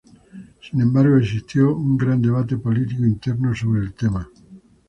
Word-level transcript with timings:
Sin 0.63 0.81
embargo, 0.81 1.17
existió 1.17 1.75
un 1.75 1.95
gran 1.95 2.23
debate 2.23 2.57
político 2.57 3.03
interno 3.05 3.53
sobre 3.53 3.81
el 3.81 3.93
tema. 3.93 4.27